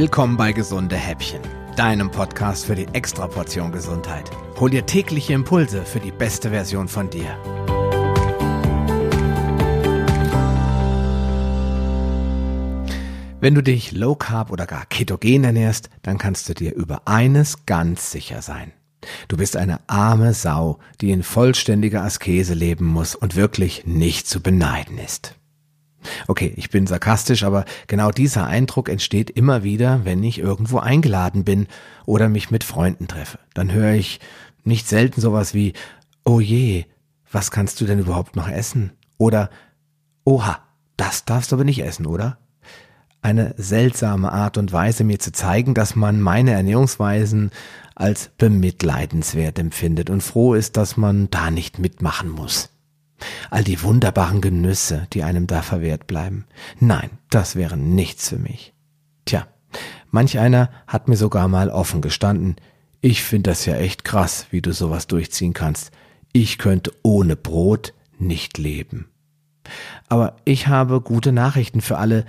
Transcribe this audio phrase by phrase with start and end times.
[0.00, 1.42] Willkommen bei Gesunde Häppchen,
[1.76, 4.30] deinem Podcast für die Extraportion Gesundheit.
[4.58, 7.28] Hol dir tägliche Impulse für die beste Version von dir.
[13.40, 17.66] Wenn du dich low carb oder gar ketogen ernährst, dann kannst du dir über eines
[17.66, 18.72] ganz sicher sein.
[19.28, 24.40] Du bist eine arme Sau, die in vollständiger Askese leben muss und wirklich nicht zu
[24.40, 25.34] beneiden ist.
[26.28, 31.44] Okay, ich bin sarkastisch, aber genau dieser Eindruck entsteht immer wieder, wenn ich irgendwo eingeladen
[31.44, 31.66] bin
[32.06, 33.38] oder mich mit Freunden treffe.
[33.54, 34.20] Dann höre ich
[34.64, 35.72] nicht selten sowas wie,
[36.24, 36.84] oh je,
[37.30, 38.92] was kannst du denn überhaupt noch essen?
[39.18, 39.50] Oder,
[40.24, 40.60] oha,
[40.96, 42.38] das darfst du aber nicht essen, oder?
[43.22, 47.50] Eine seltsame Art und Weise, mir zu zeigen, dass man meine Ernährungsweisen
[47.94, 52.69] als bemitleidenswert empfindet und froh ist, dass man da nicht mitmachen muss.
[53.50, 56.46] All die wunderbaren Genüsse, die einem da verwehrt bleiben.
[56.78, 58.72] Nein, das wäre nichts für mich.
[59.24, 59.46] Tja,
[60.10, 62.56] manch einer hat mir sogar mal offen gestanden,
[63.02, 65.90] ich finde das ja echt krass, wie du sowas durchziehen kannst.
[66.32, 69.08] Ich könnte ohne Brot nicht leben.
[70.08, 72.26] Aber ich habe gute Nachrichten für alle,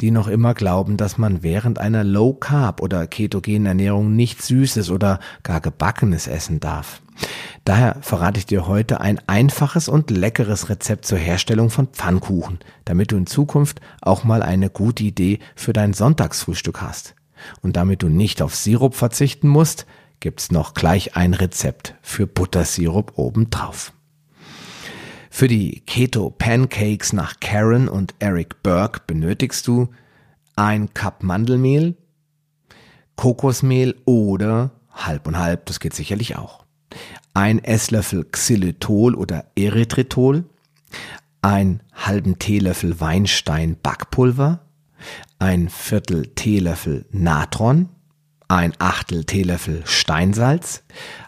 [0.00, 4.90] die noch immer glauben, dass man während einer Low Carb oder ketogenen Ernährung nichts Süßes
[4.90, 7.00] oder gar Gebackenes essen darf.
[7.64, 13.12] Daher verrate ich dir heute ein einfaches und leckeres Rezept zur Herstellung von Pfannkuchen, damit
[13.12, 17.14] du in Zukunft auch mal eine gute Idee für dein Sonntagsfrühstück hast.
[17.60, 19.86] Und damit du nicht auf Sirup verzichten musst,
[20.20, 23.92] gibt's noch gleich ein Rezept für Buttersirup obendrauf.
[25.30, 29.88] Für die Keto Pancakes nach Karen und Eric Burke benötigst du
[30.56, 31.96] ein Cup Mandelmehl,
[33.14, 36.64] Kokosmehl oder halb und halb, das geht sicherlich auch.
[37.34, 40.44] Ein Esslöffel Xylitol oder Erythritol,
[41.42, 44.60] ein halben Teelöffel Weinstein Backpulver,
[45.38, 47.88] ein Viertel Teelöffel Natron,
[48.48, 50.82] ein Achtel Teelöffel Steinsalz,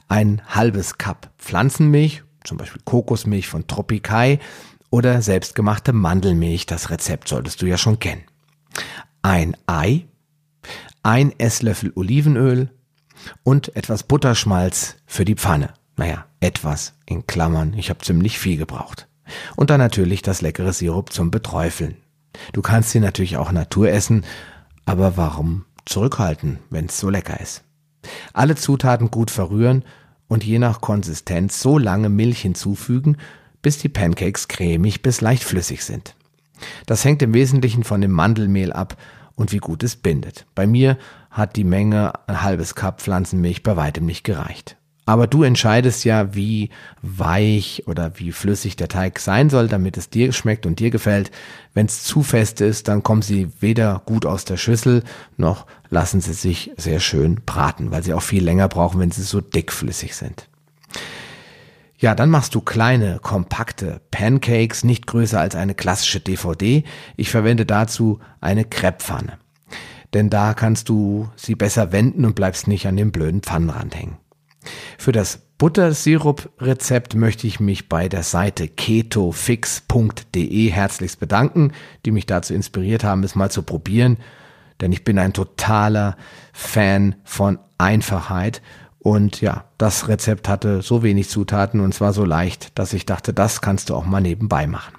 [0.08, 4.38] ein halbes Cup Pflanzenmilch zum Beispiel Kokosmilch von Tropicai
[4.90, 6.66] oder selbstgemachte Mandelmilch.
[6.66, 8.22] Das Rezept solltest du ja schon kennen.
[9.22, 10.06] Ein Ei,
[11.02, 12.70] ein Esslöffel Olivenöl
[13.42, 15.74] und etwas Butterschmalz für die Pfanne.
[15.96, 17.74] Naja, etwas in Klammern.
[17.74, 19.06] Ich habe ziemlich viel gebraucht.
[19.56, 21.96] Und dann natürlich das leckere Sirup zum Beträufeln.
[22.52, 24.24] Du kannst sie natürlich auch Natur essen,
[24.86, 27.62] aber warum zurückhalten, wenn es so lecker ist?
[28.32, 29.84] Alle Zutaten gut verrühren
[30.26, 33.18] und je nach Konsistenz so lange Milch hinzufügen,
[33.62, 36.14] bis die Pancakes cremig bis leicht flüssig sind.
[36.86, 38.96] Das hängt im Wesentlichen von dem Mandelmehl ab
[39.34, 40.46] und wie gut es bindet.
[40.54, 40.98] Bei mir
[41.30, 44.76] hat die Menge ein halbes Cup Pflanzenmilch bei weitem nicht gereicht.
[45.10, 46.70] Aber du entscheidest ja, wie
[47.02, 51.32] weich oder wie flüssig der Teig sein soll, damit es dir schmeckt und dir gefällt.
[51.74, 55.02] Wenn es zu fest ist, dann kommen sie weder gut aus der Schüssel,
[55.36, 59.22] noch lassen sie sich sehr schön braten, weil sie auch viel länger brauchen, wenn sie
[59.22, 60.48] so dickflüssig sind.
[61.98, 66.84] Ja, dann machst du kleine, kompakte Pancakes, nicht größer als eine klassische DVD.
[67.16, 69.39] Ich verwende dazu eine Krepppfanne.
[70.14, 74.16] Denn da kannst du sie besser wenden und bleibst nicht an dem blöden Pfannenrand hängen.
[74.98, 81.72] Für das Buttersirup-Rezept möchte ich mich bei der Seite ketofix.de herzlichst bedanken,
[82.04, 84.16] die mich dazu inspiriert haben, es mal zu probieren.
[84.80, 86.16] Denn ich bin ein totaler
[86.52, 88.62] Fan von Einfachheit.
[88.98, 93.32] Und ja, das Rezept hatte so wenig Zutaten und zwar so leicht, dass ich dachte,
[93.32, 94.94] das kannst du auch mal nebenbei machen.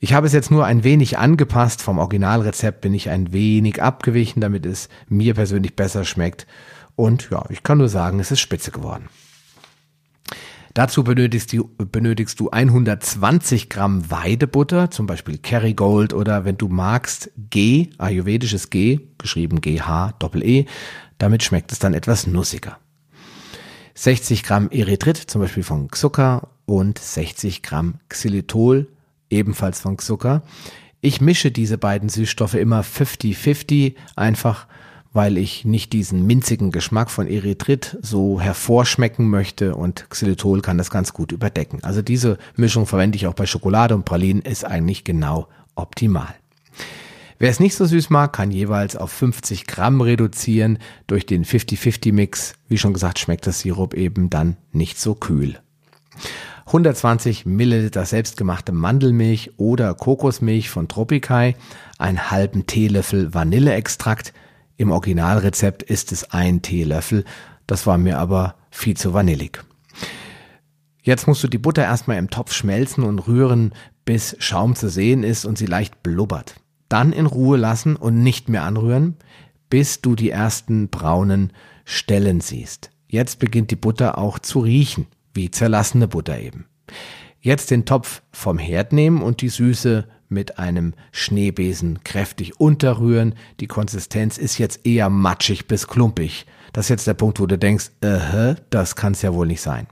[0.00, 1.82] Ich habe es jetzt nur ein wenig angepasst.
[1.82, 6.46] Vom Originalrezept bin ich ein wenig abgewichen, damit es mir persönlich besser schmeckt.
[6.94, 9.08] Und ja, ich kann nur sagen, es ist spitze geworden.
[10.76, 17.30] Dazu benötigst du, benötigst du 120 Gramm Weidebutter, zum Beispiel Kerrygold oder wenn du magst
[17.48, 20.66] G, ayurvedisches G, geschrieben GH, Doppel-E.
[21.16, 22.76] Damit schmeckt es dann etwas nussiger.
[23.94, 28.86] 60 Gramm Erythrit, zum Beispiel von Zucker und 60 Gramm Xylitol,
[29.30, 30.42] ebenfalls von Zucker.
[31.00, 34.66] Ich mische diese beiden Süßstoffe immer 50-50, einfach
[35.16, 40.90] weil ich nicht diesen minzigen Geschmack von Erythrit so hervorschmecken möchte und Xylitol kann das
[40.90, 41.82] ganz gut überdecken.
[41.82, 46.34] Also diese Mischung verwende ich auch bei Schokolade und Pralinen, ist eigentlich genau optimal.
[47.38, 50.78] Wer es nicht so süß mag, kann jeweils auf 50 Gramm reduzieren.
[51.06, 55.58] Durch den 50-50-Mix, wie schon gesagt, schmeckt das Sirup eben dann nicht so kühl.
[56.66, 61.54] 120 Milliliter selbstgemachte Mandelmilch oder Kokosmilch von Tropicai,
[61.98, 64.32] einen halben Teelöffel Vanilleextrakt,
[64.76, 67.24] im Originalrezept ist es ein Teelöffel.
[67.66, 69.64] Das war mir aber viel zu vanillig.
[71.02, 73.72] Jetzt musst du die Butter erstmal im Topf schmelzen und rühren,
[74.04, 76.56] bis Schaum zu sehen ist und sie leicht blubbert.
[76.88, 79.16] Dann in Ruhe lassen und nicht mehr anrühren,
[79.70, 81.52] bis du die ersten braunen
[81.84, 82.90] Stellen siehst.
[83.08, 86.66] Jetzt beginnt die Butter auch zu riechen, wie zerlassene Butter eben.
[87.40, 93.34] Jetzt den Topf vom Herd nehmen und die Süße mit einem Schneebesen kräftig unterrühren.
[93.60, 96.46] Die Konsistenz ist jetzt eher matschig bis klumpig.
[96.72, 99.86] Das ist jetzt der Punkt, wo du denkst, äh, das kann's ja wohl nicht sein.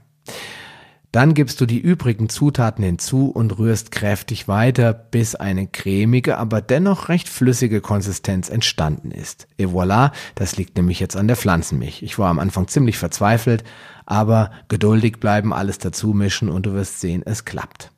[1.15, 6.59] Dann gibst du die übrigen Zutaten hinzu und rührst kräftig weiter, bis eine cremige, aber
[6.61, 9.47] dennoch recht flüssige Konsistenz entstanden ist.
[9.57, 12.03] Et voilà, das liegt nämlich jetzt an der Pflanzenmilch.
[12.03, 13.63] Ich war am Anfang ziemlich verzweifelt,
[14.05, 17.93] aber geduldig bleiben, alles dazu mischen und du wirst sehen, es klappt.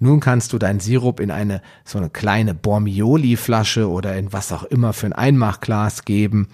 [0.00, 4.64] Nun kannst du deinen Sirup in eine so eine kleine Bormioli-Flasche oder in was auch
[4.64, 6.48] immer für ein Einmachglas geben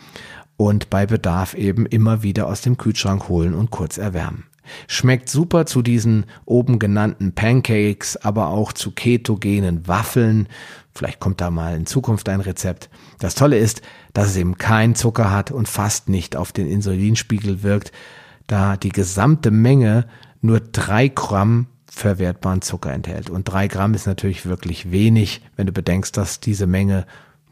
[0.58, 4.44] und bei Bedarf eben immer wieder aus dem Kühlschrank holen und kurz erwärmen.
[4.88, 10.48] Schmeckt super zu diesen oben genannten Pancakes, aber auch zu ketogenen Waffeln.
[10.94, 12.88] Vielleicht kommt da mal in Zukunft ein Rezept.
[13.18, 13.82] Das Tolle ist,
[14.12, 17.92] dass es eben keinen Zucker hat und fast nicht auf den Insulinspiegel wirkt,
[18.46, 20.06] da die gesamte Menge
[20.40, 23.30] nur drei Gramm verwertbaren Zucker enthält.
[23.30, 27.06] Und drei Gramm ist natürlich wirklich wenig, wenn du bedenkst, dass diese Menge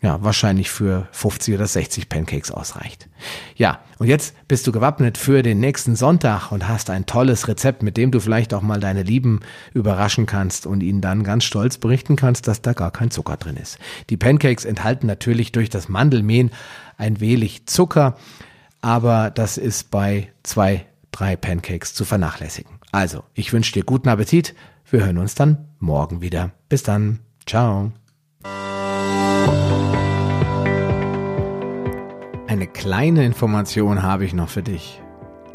[0.04, 3.08] ja, wahrscheinlich für 50 oder 60 Pancakes ausreicht.
[3.56, 7.82] Ja, und jetzt bist du gewappnet für den nächsten Sonntag und hast ein tolles Rezept,
[7.82, 9.40] mit dem du vielleicht auch mal deine Lieben
[9.72, 13.56] überraschen kannst und ihnen dann ganz stolz berichten kannst, dass da gar kein Zucker drin
[13.56, 13.78] ist.
[14.10, 16.50] Die Pancakes enthalten natürlich durch das Mandelmehl
[16.98, 18.18] ein wenig Zucker,
[18.82, 22.72] aber das ist bei zwei, drei Pancakes zu vernachlässigen.
[22.92, 24.54] Also, ich wünsche dir guten Appetit.
[24.90, 26.50] Wir hören uns dann morgen wieder.
[26.68, 27.20] Bis dann.
[27.46, 27.92] Ciao.
[32.54, 35.02] Eine kleine Information habe ich noch für dich.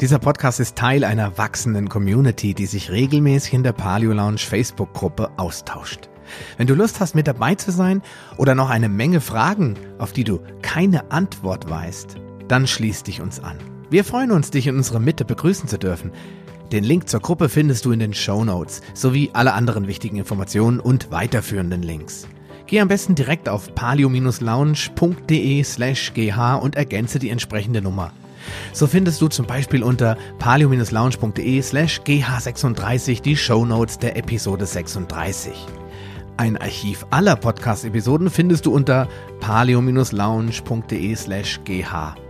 [0.02, 5.30] Dieser Podcast ist Teil einer wachsenden Community, die sich regelmäßig in der Paleo Lounge Facebook-Gruppe
[5.38, 6.10] austauscht.
[6.58, 8.02] Wenn du Lust hast, mit dabei zu sein
[8.36, 12.16] oder noch eine Menge Fragen, auf die du keine Antwort weißt,
[12.48, 13.56] dann schließ dich uns an.
[13.88, 16.12] Wir freuen uns, dich in unserer Mitte begrüßen zu dürfen.
[16.70, 20.80] Den Link zur Gruppe findest du in den Show Notes sowie alle anderen wichtigen Informationen
[20.80, 22.28] und weiterführenden Links.
[22.70, 28.12] Geh am besten direkt auf palio-lounge.de slash gh und ergänze die entsprechende Nummer.
[28.72, 35.52] So findest du zum Beispiel unter palio-lounge.de slash gh36 die Show Notes der Episode 36.
[36.36, 39.08] Ein Archiv aller Podcast-Episoden findest du unter
[39.40, 42.29] palio-lounge.de slash gh.